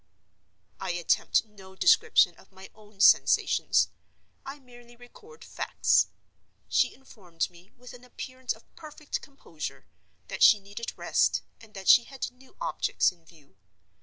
[0.79, 3.89] I attempt no description of my own sensations:
[4.43, 6.07] I merely record facts.
[6.67, 9.85] She informed me, with an appearance of perfect composure,
[10.27, 13.57] that she needed rest, and that she had "new objects in view."